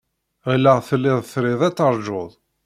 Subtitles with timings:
[0.49, 2.31] Ɣileɣ tellid trid ad teṛjud.